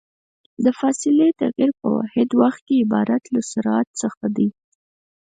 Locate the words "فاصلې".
0.79-1.29